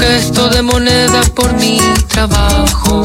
Gesto 0.00 0.48
de 0.48 0.62
moneda 0.62 1.20
por 1.34 1.52
mi 1.54 1.78
trabajo. 2.08 3.04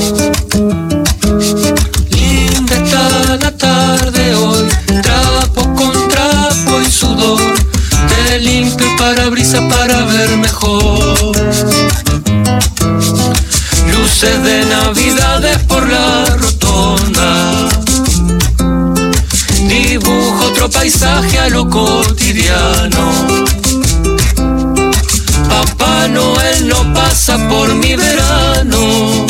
Linda 2.10 2.76
está 2.76 3.38
la 3.44 3.52
tarde 3.52 4.34
hoy, 4.36 4.68
trapo 5.04 5.62
con 5.76 6.08
trapo 6.08 6.82
y 6.82 6.90
sudor. 6.90 7.42
Te 8.08 8.40
limpio 8.40 8.88
el 8.88 8.96
parabrisas 8.96 9.62
para 9.74 10.06
ver 10.06 10.38
mejor. 10.38 11.36
Luces 13.92 14.44
de 14.44 14.66
navidades 14.66 15.58
por 15.68 15.88
la 15.88 16.26
rotonda. 16.38 17.70
Dibujo 19.68 20.46
otro 20.46 20.70
paisaje 20.70 21.40
a 21.40 21.50
lo 21.50 21.70
cotidiano. 21.70 23.45
No 26.64 26.94
pasa 26.94 27.38
por 27.50 27.74
mi 27.76 27.96
verano. 27.96 29.26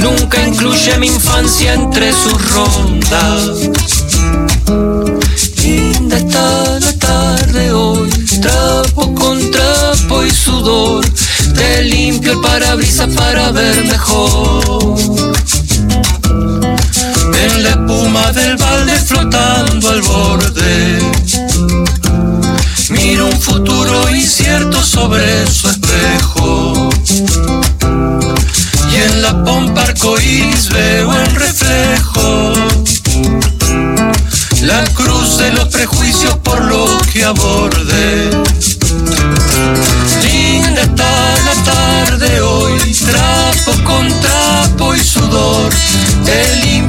Nunca 0.00 0.46
incluye 0.46 0.96
mi 0.98 1.08
infancia 1.08 1.74
entre 1.74 2.12
sus 2.12 2.50
rondas. 2.52 3.68
Linda 5.62 6.16
está 6.16 6.78
la 6.80 6.92
tarde 6.98 7.72
hoy, 7.72 8.10
trapo 8.40 9.14
con 9.14 9.50
trapo 9.50 10.24
y 10.24 10.30
sudor. 10.30 11.04
Te 11.54 11.82
limpio 11.82 12.32
el 12.32 12.40
parabrisas 12.40 13.14
para 13.14 13.50
ver 13.52 13.84
mejor. 13.84 14.47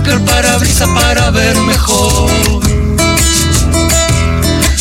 Limpio 0.10 0.16
el 0.16 0.22
parabrisas 0.24 0.90
para 0.90 1.32
ver 1.32 1.56
mejor. 1.58 2.32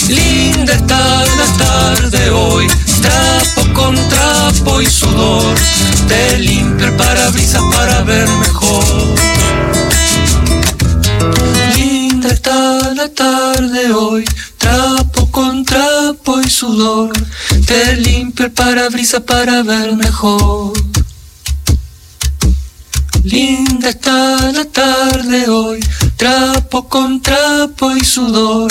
Linda 0.09 0.73
está 0.73 1.25
la 1.25 1.47
tarde 1.59 2.31
hoy, 2.31 2.67
trapo 3.03 3.75
con 3.75 3.95
trapo 4.09 4.81
y 4.81 4.87
sudor. 4.87 5.55
Te 6.09 6.39
limpio 6.39 6.87
el 6.87 6.97
parabrisas 6.97 7.63
para 7.75 8.03
ver 8.05 8.29
mejor. 8.29 8.85
Linda 11.77 12.29
está 12.29 12.95
la 12.95 13.09
tarde 13.09 13.93
hoy, 13.93 14.25
trapo 14.57 15.31
con 15.31 15.65
trapo 15.65 16.41
y 16.41 16.49
sudor. 16.49 17.13
Te 17.67 17.97
limpio 17.97 18.47
el 18.47 18.53
parabrisas 18.53 19.23
para 19.23 19.63
ver 19.63 19.95
mejor. 19.95 20.73
Linda 23.25 23.91
está 23.91 24.53
la 24.53 24.65
tarde 24.65 25.49
hoy, 25.49 25.81
trapo 26.17 26.89
con 26.89 27.21
trapo 27.21 27.97
y 27.97 28.05
sudor. 28.05 28.71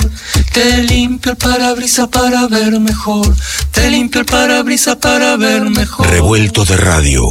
Te 0.54 0.84
limpio 0.84 1.32
el 1.32 1.38
parabrisas 1.38 2.08
para 2.08 2.48
ver 2.48 2.80
mejor. 2.80 3.34
Te 3.72 3.90
limpio 3.90 4.22
el 4.22 4.26
parabrisas 4.26 4.96
para 4.98 5.36
ver 5.38 5.70
mejor. 5.70 6.08
Revuelto 6.08 6.66
de 6.66 6.78
radio. 6.78 7.26